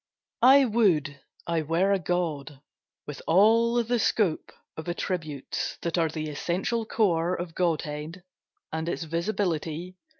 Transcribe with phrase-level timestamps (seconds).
[0.41, 2.59] I would I were a god,
[3.05, 8.23] with all the scope Of attributes that are the essential core Of godhead,
[8.73, 9.97] and its visibility.